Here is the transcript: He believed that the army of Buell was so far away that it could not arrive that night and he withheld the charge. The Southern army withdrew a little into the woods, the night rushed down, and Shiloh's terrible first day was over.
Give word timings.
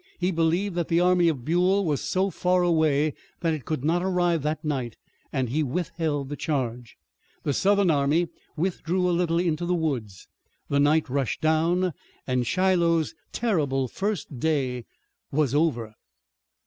He 0.17 0.31
believed 0.31 0.73
that 0.77 0.87
the 0.87 0.99
army 0.99 1.27
of 1.27 1.45
Buell 1.45 1.85
was 1.85 2.01
so 2.01 2.31
far 2.31 2.63
away 2.63 3.13
that 3.41 3.53
it 3.53 3.65
could 3.65 3.83
not 3.85 4.01
arrive 4.01 4.41
that 4.41 4.65
night 4.65 4.97
and 5.31 5.47
he 5.49 5.61
withheld 5.61 6.29
the 6.29 6.35
charge. 6.35 6.97
The 7.43 7.53
Southern 7.53 7.91
army 7.91 8.27
withdrew 8.57 9.07
a 9.07 9.11
little 9.13 9.37
into 9.37 9.63
the 9.67 9.75
woods, 9.75 10.27
the 10.69 10.79
night 10.79 11.07
rushed 11.07 11.39
down, 11.41 11.93
and 12.25 12.47
Shiloh's 12.47 13.13
terrible 13.31 13.87
first 13.87 14.39
day 14.39 14.85
was 15.31 15.53
over. 15.53 15.93